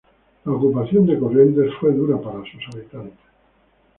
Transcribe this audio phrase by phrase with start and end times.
[0.45, 3.19] La ocupación de Corrientes fue dura para sus habitantes.